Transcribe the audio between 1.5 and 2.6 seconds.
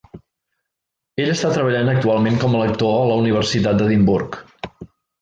treballant actualment com